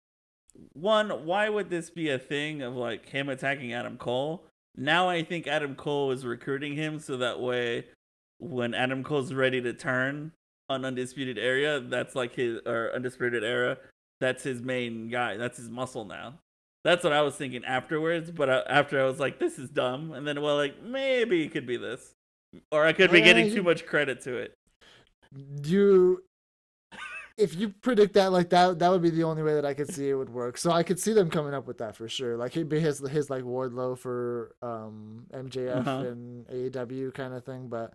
[0.73, 4.45] one, why would this be a thing of like him attacking Adam Cole?
[4.77, 7.87] Now I think Adam Cole is recruiting him so that way,
[8.39, 10.33] when Adam Cole's ready to turn
[10.69, 13.79] on Undisputed Area, that's like his or Undisputed Era,
[14.21, 15.37] that's his main guy.
[15.37, 16.39] That's his muscle now.
[16.83, 18.31] That's what I was thinking afterwards.
[18.31, 21.53] But uh, after I was like, this is dumb, and then well, like maybe it
[21.53, 22.15] could be this,
[22.71, 24.55] or I could be getting you- too much credit to it.
[25.65, 26.23] you
[27.37, 29.93] if you predict that like that that would be the only way that i could
[29.93, 32.37] see it would work so i could see them coming up with that for sure
[32.37, 36.05] like he'd be his his like wardlow for um mjf Uh-huh.
[36.07, 37.93] and aew kind of thing but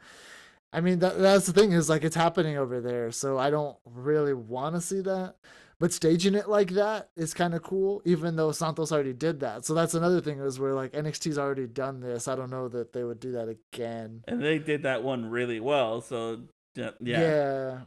[0.73, 3.78] i mean that that's the thing is like it's happening over there so i don't
[3.86, 5.36] really want to see that
[5.80, 9.63] but staging it like that is kind of cool even though santos already did that
[9.65, 12.91] so that's another thing is where like nxt's already done this i don't know that
[12.91, 16.02] they would do that again And they did that one really well.
[16.02, 16.41] So
[16.75, 17.80] yeah, yeah.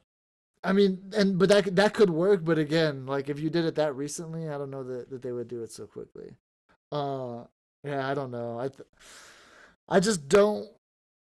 [0.65, 3.75] I mean, and but that that could work, but again, like if you did it
[3.77, 6.37] that recently, I don't know that, that they would do it so quickly.
[6.93, 7.45] Uh,
[7.85, 8.59] yeah, I don't know.
[8.61, 8.89] I, th-
[9.89, 10.67] I just don't.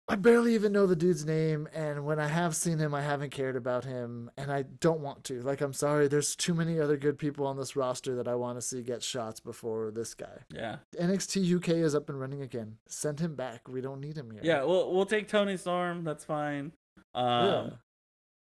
[0.07, 3.29] I barely even know the dude's name, and when I have seen him, I haven't
[3.31, 5.41] cared about him, and I don't want to.
[5.41, 8.57] Like, I'm sorry, there's too many other good people on this roster that I want
[8.57, 10.39] to see get shots before this guy.
[10.53, 10.77] yeah.
[10.99, 12.75] NXT UK is up and running again.
[12.87, 13.69] Send him back.
[13.69, 14.41] We don't need him here.
[14.43, 16.03] Yeah, we'll we'll take Toni Storm.
[16.03, 16.73] That's fine.
[17.15, 17.69] Um, Yeah.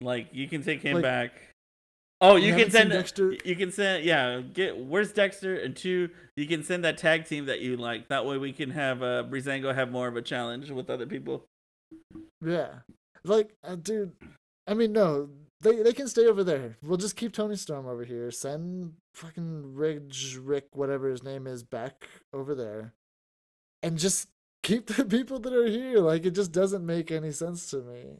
[0.01, 1.33] Like you can take him Like, back.
[2.21, 4.41] Oh, you can send Dexter- You can send yeah.
[4.41, 6.09] Get where's Dexter and two.
[6.37, 8.09] You can send that tag team that you like.
[8.09, 11.45] That way we can have uh Breezango have more of a challenge with other people.
[12.45, 12.69] Yeah,
[13.25, 14.13] like, uh, dude.
[14.67, 15.29] I mean, no,
[15.61, 16.77] they they can stay over there.
[16.83, 18.31] We'll just keep Toni Storm over here.
[18.31, 22.95] Send fucking Ridge Rick, whatever his name is, back over there,
[23.83, 24.29] and just
[24.63, 25.99] keep the people that are here.
[25.99, 28.19] Like, it just doesn't make any sense to me.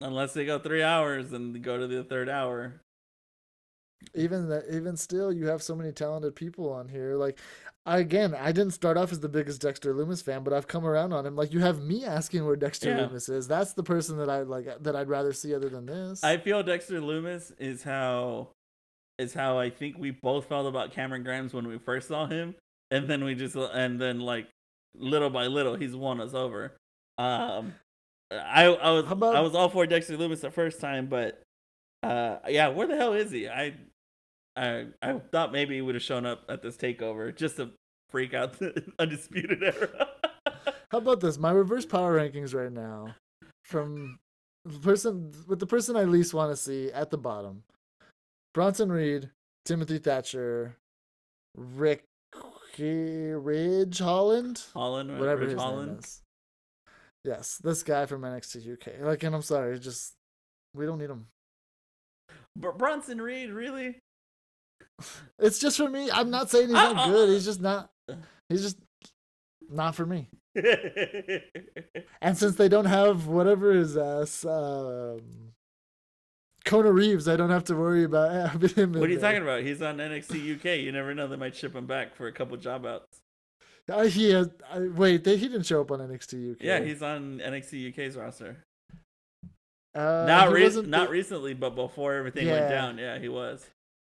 [0.00, 2.80] Unless they go three hours and go to the third hour.
[4.14, 7.16] Even that, even still, you have so many talented people on here.
[7.16, 7.38] Like,
[7.84, 10.86] I, again, I didn't start off as the biggest Dexter Lumis fan, but I've come
[10.86, 11.34] around on him.
[11.34, 13.08] Like, you have me asking where Dexter Yeah.
[13.08, 13.48] Lumis is.
[13.48, 16.22] That's the person that I like that I'd rather see other than this.
[16.22, 18.50] I feel Dexter Lumis is how
[19.18, 22.54] is how I think we both felt about Cameron Grimes when we first saw him,
[22.92, 24.46] and then we just and then like
[24.94, 26.76] little by little he's won us over.
[27.18, 27.74] Um,
[28.30, 31.42] I I was about- I was all for Dexter Lumis the first time, but
[32.02, 33.48] uh, yeah, where the hell is he?
[33.48, 33.74] I
[34.56, 37.70] I I thought maybe he would have shown up at this takeover just to
[38.10, 40.08] freak out the undisputed era.
[40.90, 41.38] How about this?
[41.38, 43.14] My reverse power rankings right now,
[43.64, 44.18] from
[44.64, 47.62] the person with the person I least want to see at the bottom:
[48.54, 49.30] Bronson Reed,
[49.64, 50.76] Timothy Thatcher,
[51.56, 52.04] Rick
[52.78, 55.88] Ridge Holland, Holland, whatever Rich his Holland.
[55.88, 56.22] name is.
[57.28, 59.02] Yes, this guy from NXT UK.
[59.02, 60.14] Like, and I'm sorry, just
[60.74, 61.26] we don't need him.
[62.56, 64.00] But Bronson Reed, really?
[65.38, 66.10] It's just for me.
[66.10, 67.28] I'm not saying he's not uh, good.
[67.28, 67.90] He's just not.
[68.48, 68.78] He's just
[69.70, 70.30] not for me.
[72.20, 75.52] And since they don't have whatever his ass, um,
[76.64, 78.92] Kona Reeves, I don't have to worry about him.
[78.94, 79.62] What are you talking about?
[79.62, 80.80] He's on NXT UK.
[80.80, 83.20] You never know; they might ship him back for a couple job outs.
[83.90, 84.48] Uh, he has.
[84.70, 86.56] I, wait, they, he didn't show up on NXT UK.
[86.60, 88.56] Yeah, he's on NXT UK's roster.
[89.94, 93.66] uh, not re- wasn't the- recently, but before everything went down, yeah, he was.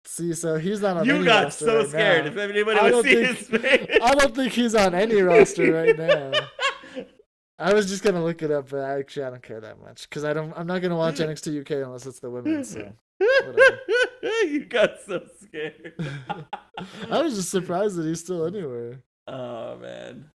[0.04, 1.06] See, so he's not on.
[1.06, 2.26] You got so right scared.
[2.26, 2.32] now.
[2.32, 5.22] If anybody I would don't see think- his face, I don't think he's on any
[5.22, 6.32] roster right now.
[7.60, 10.24] I was just gonna look it up, but actually I don't care that much because
[10.26, 10.52] I don't.
[10.58, 12.64] I'm not gonna watch NXT UK unless it's the women.
[12.64, 13.80] So whatever.
[14.48, 15.94] you got so scared.
[17.12, 19.00] I was just surprised that he's still anywhere.
[19.28, 20.32] Oh man.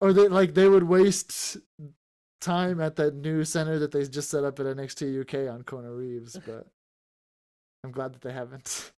[0.00, 1.56] or they like they would waste
[2.40, 5.92] time at that new center that they just set up at NXT UK on Kona
[5.92, 6.66] Reeves, but
[7.84, 8.92] I'm glad that they haven't.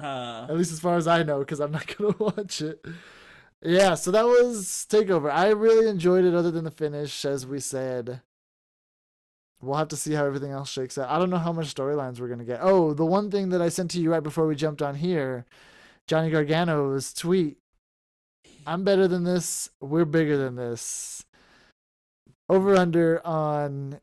[0.00, 2.84] Uh, At least as far as I know, because I'm not gonna watch it.
[3.62, 5.30] Yeah, so that was Takeover.
[5.30, 8.22] I really enjoyed it, other than the finish, as we said.
[9.60, 11.08] We'll have to see how everything else shakes out.
[11.08, 12.60] I don't know how much storylines we're gonna get.
[12.62, 15.46] Oh, the one thing that I sent to you right before we jumped on here,
[16.08, 17.58] Johnny Gargano's tweet.
[18.66, 19.70] I'm better than this.
[19.80, 21.24] We're bigger than this.
[22.48, 24.00] Over under on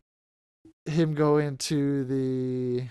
[0.85, 2.87] him going to the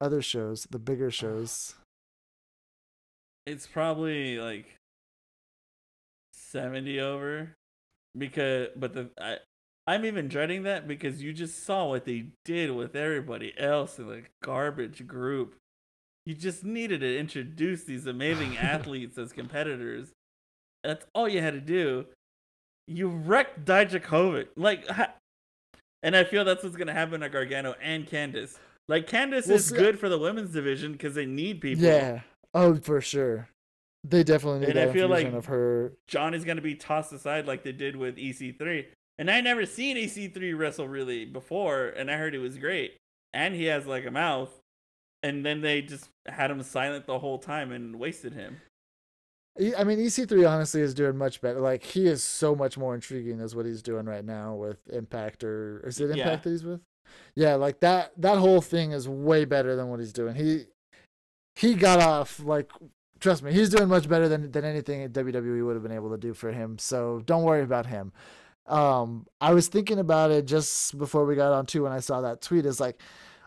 [0.00, 1.74] other shows, the bigger shows.
[3.46, 4.76] it's probably like
[6.32, 7.56] 70 over
[8.16, 9.38] because but the I
[9.86, 14.08] I'm even dreading that because you just saw what they did with everybody else in
[14.08, 15.56] the garbage group.
[16.24, 20.12] You just needed to introduce these amazing athletes as competitors.
[20.84, 22.06] That's all you had to do.
[22.86, 24.48] you wrecked Dijakovic.
[24.56, 25.14] Like, ha-
[26.02, 28.58] and I feel that's what's gonna happen to Gargano and Candice.
[28.88, 31.82] Like Candice Well, is see- good for the women's division because they need people.
[31.84, 32.20] Yeah.
[32.52, 33.48] Oh, for sure.
[34.06, 35.92] They definitely need And I that feel like- of her.
[36.06, 38.86] Johnny's gonna be tossed aside like they did with EC3.
[39.18, 42.96] And I never seen EC3 wrestle really before, and I heard it was great.
[43.32, 44.50] And he has like a mouth.
[45.22, 48.60] And then they just had him silent the whole time and wasted him.
[49.56, 51.60] I mean, EC3 honestly is doing much better.
[51.60, 55.44] Like he is so much more intriguing as what he's doing right now with Impact
[55.44, 56.24] or is it Yeah.
[56.24, 56.80] Impact that he's with?
[57.36, 60.34] Yeah, like that that whole thing is way better than what he's doing.
[60.34, 60.64] He
[61.54, 62.72] he got off like
[63.20, 66.18] trust me, he's doing much better than than anything WWE would have been able to
[66.18, 66.78] do for him.
[66.78, 68.12] So don't worry about him.
[68.66, 72.22] Um, I was thinking about it just before we got on too when I saw
[72.22, 72.66] that tweet.
[72.66, 73.00] Is like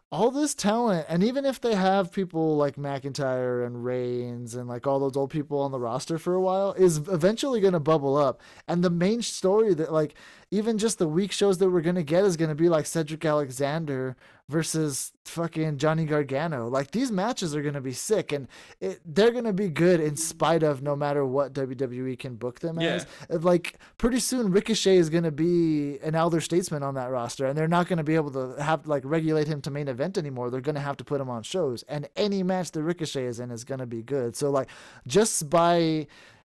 [0.09, 4.87] all this talent, and even if they have people like McIntyre and Reigns and like
[4.87, 8.15] all those old people on the roster for a while, is eventually going to bubble
[8.15, 8.41] up.
[8.67, 10.15] And the main story that like
[10.49, 12.85] even just the week shows that we're going to get is going to be like
[12.85, 14.15] Cedric Alexander
[14.47, 16.69] versus fucking Johnny Gargano.
[16.69, 18.47] Like these matches are going to be sick, and
[18.79, 22.61] it, they're going to be good in spite of no matter what WWE can book
[22.61, 23.03] them Yeah.
[23.29, 23.43] as.
[23.43, 27.57] Like pretty soon, Ricochet is going to be an elder statesman on that roster, and
[27.57, 30.49] they're not going to be able to have like regulate him to main event anymore.
[30.49, 33.41] They're going to have to put him on shows, and any match that Ricochet is
[33.41, 34.37] in is going to be good.
[34.37, 34.69] So like
[35.05, 36.07] just by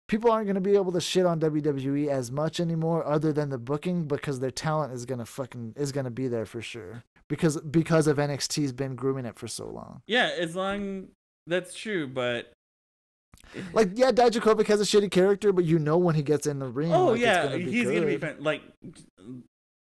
[0.09, 3.49] people aren't going to be able to shit on WWE as much anymore other than
[3.49, 6.61] the booking because their talent is going to fucking is going to be there for
[6.61, 10.01] sure because because of NXT's been grooming it for so long.
[10.07, 11.07] Yeah, as long
[11.47, 12.51] that's true, but
[13.73, 16.67] Like yeah, Dijakovic has a shitty character, but you know when he gets in the
[16.67, 18.61] ring, Oh like, yeah, gonna he's gonna be fan- like,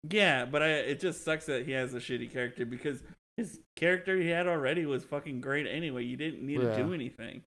[0.10, 3.02] yeah, but I it just sucks that he has a shitty character because
[3.36, 6.04] his character he had already was fucking great anyway.
[6.04, 6.76] You didn't need Yeah.
[6.76, 7.44] to do anything.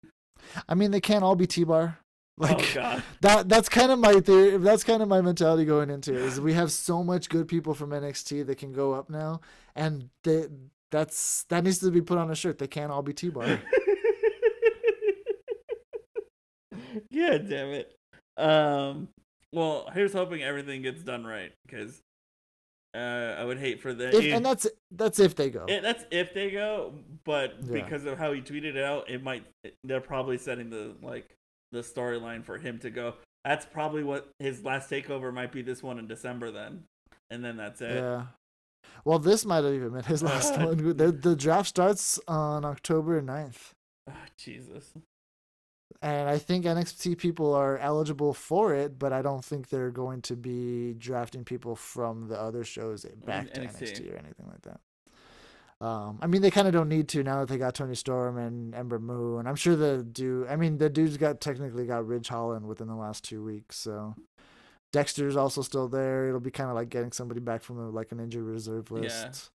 [0.69, 1.99] I mean, they can't all be T-bar.
[2.48, 4.57] Like oh god, that that's kind of my theory.
[4.57, 6.22] That's kind of my mentality going into it.
[6.22, 9.42] Is we have so much good people from NXT that can go up now,
[9.76, 10.46] and they,
[10.90, 12.57] that's that needs to be put on a shirt.
[12.57, 13.44] They can't all be T-bar.
[17.11, 17.94] yeah, damn it.
[18.38, 19.09] Um,
[19.53, 22.00] well, here's hoping everything gets done right because
[22.94, 25.66] uh, I would hate for the if, and that's that's if they go.
[25.68, 27.83] It, that's if they go, but Yeah.
[27.83, 29.44] because of how he tweeted it out, it might.
[29.85, 31.37] They're probably setting the like
[31.72, 33.14] the storyline for him to go.
[33.44, 35.62] That's probably what his last takeover might be.
[35.62, 36.85] This one in December, then,
[37.30, 37.94] and then that's it.
[37.94, 38.24] Yeah.
[39.04, 40.96] Well, this might have even been his last one.
[40.96, 43.72] The, the draft starts on October 9th.
[44.09, 44.92] Ah, Jesus.
[46.02, 50.22] And I think NXT people are eligible for it, but I don't think they're going
[50.22, 53.61] to be drafting people from the other shows back to.
[53.61, 54.80] NXT or anything like that.
[55.81, 58.37] Um, I mean, they kind of don't need to now that they got Toni Storm
[58.37, 59.47] and Ember Moon.
[59.47, 60.47] I'm sure the dude.
[60.49, 64.14] I mean, the dude's got technically got Ridge Holland within the last two weeks, so
[64.93, 66.29] Dexter's also still there.
[66.29, 69.51] It'll be kind of like getting somebody back from the, like an injured reserve list.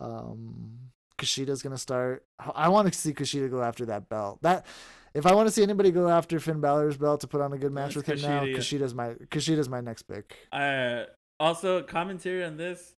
[0.00, 0.06] Yeah.
[0.06, 0.78] Um,
[1.18, 2.24] Kushida's gonna start.
[2.54, 4.40] I want to see Kushida go after that belt.
[4.42, 4.66] That
[5.14, 7.58] if I want to see anybody go after Finn Balor's belt to put on a
[7.58, 8.56] good match It's with him now, Kushida.
[8.56, 10.34] Kushida's my Kushida's my next pick.
[10.50, 11.04] Uh,
[11.38, 12.94] also, commentary on this.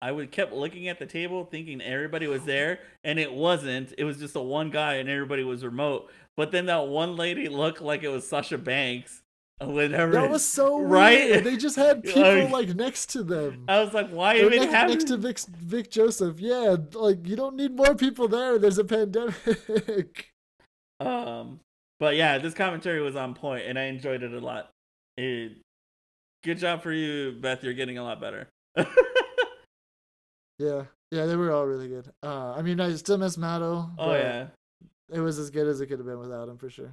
[0.00, 3.92] I would kept looking at the table, thinking everybody was there, and it wasn't.
[3.98, 6.10] It was just a one guy, and everybody was remote.
[6.36, 9.22] But then that one lady looked like it was Sasha Banks.
[9.60, 11.30] Whenever That was so Right?
[11.30, 11.42] weird.
[11.44, 13.64] They just had people Like- like next to them.
[13.66, 16.38] I was like, why even next, have next to Vic, Vic Joseph.
[16.38, 18.56] Yeah, like you don't need more people there.
[18.60, 20.30] There's a pandemic.
[21.00, 21.58] Um,
[21.98, 24.70] but yeah, this commentary was on point, and I enjoyed it a lot.
[25.16, 25.58] It,
[26.44, 27.64] good job for you, Beth.
[27.64, 28.46] You're getting a lot better.
[30.58, 32.10] Yeah, yeah, they were all really good.
[32.22, 33.90] Uh, I mean, I still miss Matto.
[33.98, 34.46] oh yeah.
[35.10, 36.92] it was as good as it could have been without him for sure.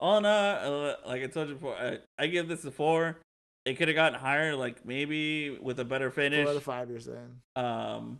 [0.00, 3.18] All, uh, like I told you before, I, I give this a four.
[3.64, 6.46] It could have gotten higher, like maybe with a better Four finish.
[6.46, 7.40] out of five, you're saying.
[7.56, 8.18] um,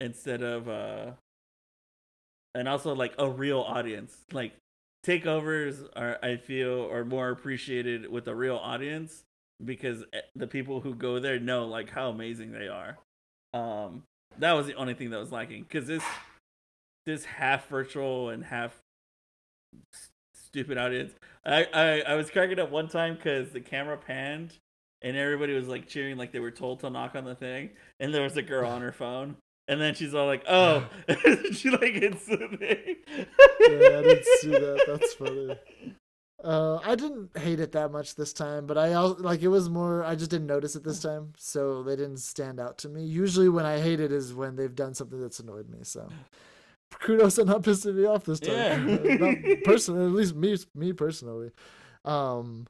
[0.00, 1.12] instead of uh,
[2.54, 4.16] and also like a real audience.
[4.32, 4.52] Like
[5.04, 9.24] takeovers are, I feel, are more appreciated with a real audience
[9.64, 12.98] because eh, the people who go there know like how amazing they are.
[13.54, 14.02] Um,
[14.38, 16.02] that was the only thing that was lacking because this
[17.06, 18.78] this half virtual and half
[19.92, 21.12] s- stupid audience.
[21.44, 24.54] I, I I was cracking up one time because the camera panned
[25.02, 27.70] and everybody was like cheering like they were told to knock on the thing
[28.00, 30.88] and there was a girl on her phone and then she's all like oh
[31.52, 34.84] she like hits the thing Yeah, I didn't see that.
[34.86, 35.58] That's funny.
[36.42, 40.04] Uh, I didn't hate it that much this time, but I like it was more.
[40.04, 43.04] I just didn't notice it this time, so they didn't stand out to me.
[43.04, 45.78] Usually, when I hate it is when they've done something that's annoyed me.
[45.82, 46.08] So,
[47.00, 48.64] kudos on not pissing me off this time.
[48.64, 48.76] Yeah.
[49.18, 51.50] not personally, at least me, me personally.
[52.04, 52.66] Um,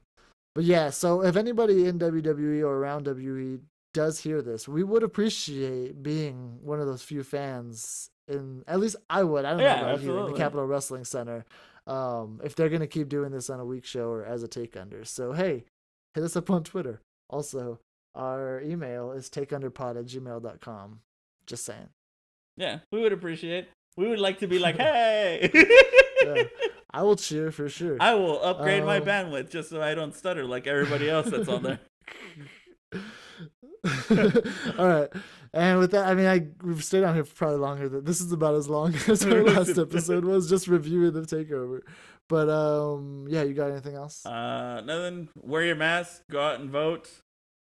[0.55, 3.61] but yeah, so if anybody in WWE or around WWE
[3.93, 8.09] does hear this, we would appreciate being one of those few fans.
[8.27, 9.45] In at least I would.
[9.45, 10.37] I don't Yeah, know about you in the absolutely.
[10.37, 11.45] Capitol Wrestling Center.
[11.85, 14.77] Um, if they're gonna keep doing this on a week show or as a take
[14.77, 15.03] under.
[15.05, 15.65] So hey,
[16.13, 17.01] hit us up on Twitter.
[17.29, 17.79] Also,
[18.15, 20.99] our email is takeunderpod at gmail.com.
[21.45, 21.89] Just saying.
[22.55, 23.67] Yeah, we would appreciate.
[23.97, 25.49] We would like to be like, hey.
[26.23, 26.43] Yeah.
[26.91, 27.97] I will cheer for sure.
[27.99, 31.49] I will upgrade my Um, bandwidth just so I don't stutter like everybody else that's
[31.49, 31.79] on there.
[34.79, 35.09] All right.
[35.53, 38.21] And with that, I mean, I we've stayed on here for probably longer than this
[38.21, 41.81] is about as long as our last episode was, just reviewing the takeover.
[42.29, 44.25] But um, yeah, you got anything else?
[44.25, 45.29] Uh, nothing.
[45.35, 46.23] Wear your mask.
[46.31, 47.09] Go out and vote.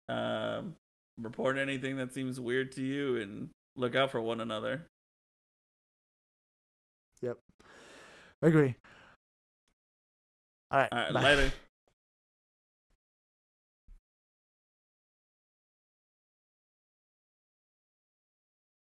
[0.07, 0.75] Um,
[1.19, 4.85] report anything that seems weird to you, and look out for one another.
[7.21, 7.37] Yep,
[8.43, 8.75] I agree.
[10.71, 10.89] All right.
[10.91, 11.21] All right, bye.
[11.23, 11.51] later.